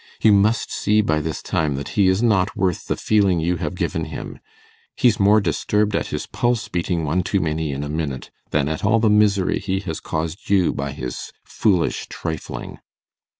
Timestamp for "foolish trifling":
11.45-12.79